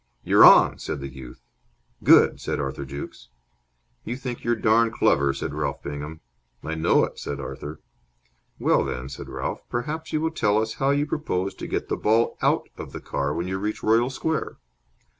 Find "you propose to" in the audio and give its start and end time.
10.89-11.67